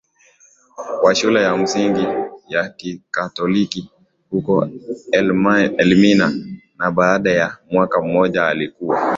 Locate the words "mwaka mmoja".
7.71-8.47